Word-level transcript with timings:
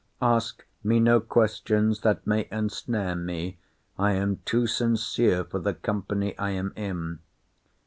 Ask 0.23 0.65
me 0.83 0.99
no 0.99 1.19
questions 1.19 1.99
that 2.01 2.25
may 2.25 2.47
ensnare 2.51 3.15
me. 3.15 3.59
I 3.99 4.13
am 4.13 4.37
too 4.45 4.65
sincere 4.65 5.43
for 5.43 5.59
the 5.59 5.75
company 5.75 6.35
I 6.39 6.49
am 6.57 6.73
in. 6.75 7.19